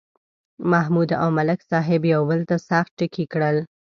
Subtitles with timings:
[0.71, 3.59] محمود او ملک صاحب یو بل ته سخت ټکي کړي.